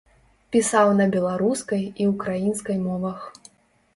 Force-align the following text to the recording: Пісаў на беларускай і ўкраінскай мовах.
Пісаў 0.53 0.87
на 0.99 1.05
беларускай 1.15 1.83
і 2.05 2.07
ўкраінскай 2.13 2.77
мовах. 2.87 3.19